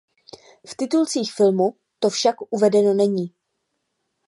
V 0.67 0.75
titulcích 0.75 1.33
filmu 1.33 1.75
to 1.99 2.09
však 2.09 2.35
uvedeno 2.51 2.93
není. 2.93 3.33